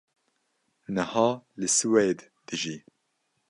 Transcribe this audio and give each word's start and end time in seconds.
niha 0.93 1.27
li 1.59 1.69
Swêd 1.77 2.19
dijî 2.47 2.75